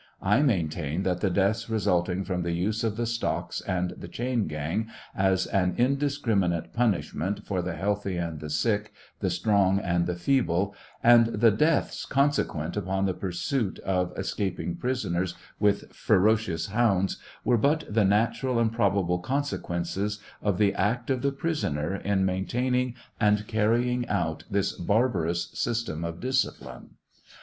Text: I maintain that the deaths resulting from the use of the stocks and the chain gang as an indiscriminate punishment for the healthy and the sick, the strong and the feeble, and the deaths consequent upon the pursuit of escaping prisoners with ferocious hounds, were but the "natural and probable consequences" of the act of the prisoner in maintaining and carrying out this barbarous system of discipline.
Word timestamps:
I 0.23 0.41
maintain 0.41 1.03
that 1.03 1.21
the 1.21 1.29
deaths 1.29 1.69
resulting 1.69 2.23
from 2.23 2.41
the 2.41 2.53
use 2.53 2.83
of 2.83 2.97
the 2.97 3.05
stocks 3.05 3.61
and 3.67 3.91
the 3.91 4.07
chain 4.07 4.47
gang 4.47 4.87
as 5.15 5.45
an 5.45 5.75
indiscriminate 5.77 6.73
punishment 6.73 7.45
for 7.45 7.61
the 7.61 7.75
healthy 7.75 8.17
and 8.17 8.39
the 8.39 8.49
sick, 8.49 8.93
the 9.19 9.29
strong 9.29 9.77
and 9.77 10.07
the 10.07 10.15
feeble, 10.15 10.73
and 11.03 11.27
the 11.27 11.51
deaths 11.51 12.07
consequent 12.07 12.75
upon 12.75 13.05
the 13.05 13.13
pursuit 13.13 13.77
of 13.85 14.11
escaping 14.17 14.75
prisoners 14.75 15.35
with 15.59 15.93
ferocious 15.93 16.65
hounds, 16.69 17.17
were 17.45 17.59
but 17.59 17.83
the 17.87 18.03
"natural 18.03 18.57
and 18.57 18.71
probable 18.73 19.19
consequences" 19.19 20.17
of 20.41 20.57
the 20.57 20.73
act 20.73 21.11
of 21.11 21.21
the 21.21 21.31
prisoner 21.31 21.95
in 21.97 22.25
maintaining 22.25 22.95
and 23.19 23.45
carrying 23.45 24.09
out 24.09 24.45
this 24.49 24.71
barbarous 24.71 25.51
system 25.53 26.03
of 26.03 26.19
discipline. 26.19 26.95